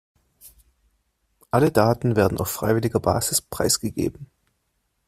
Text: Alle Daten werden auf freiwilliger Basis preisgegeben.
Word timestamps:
Alle 1.51 1.71
Daten 1.71 2.15
werden 2.15 2.39
auf 2.39 2.49
freiwilliger 2.49 2.99
Basis 2.99 3.39
preisgegeben. 3.39 4.31